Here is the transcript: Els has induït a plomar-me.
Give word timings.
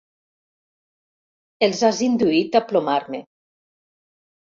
Els 1.69 1.83
has 1.91 2.01
induït 2.09 2.61
a 2.61 2.65
plomar-me. 2.73 3.25